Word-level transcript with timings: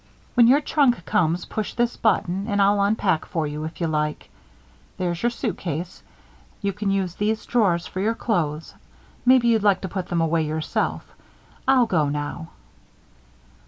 When 0.33 0.47
your 0.47 0.61
trunk 0.61 1.05
comes, 1.05 1.45
push 1.45 1.75
this 1.75 1.95
button 1.95 2.47
and 2.47 2.59
I'll 2.59 2.81
unpack 2.81 3.23
for 3.23 3.45
you, 3.45 3.65
if 3.65 3.79
you 3.79 3.85
like. 3.85 4.31
There's 4.97 5.21
your 5.21 5.29
suitcase. 5.29 6.01
You 6.59 6.73
can 6.73 6.89
use 6.89 7.13
these 7.13 7.45
drawers 7.45 7.85
for 7.85 7.99
your 7.99 8.15
clothes 8.15 8.73
maybe 9.27 9.49
you'd 9.49 9.61
like 9.61 9.81
to 9.81 9.87
put 9.89 10.07
them 10.07 10.19
away 10.21 10.41
yourself. 10.43 11.05
I'll 11.67 11.85
go 11.85 12.09
now." 12.09 12.47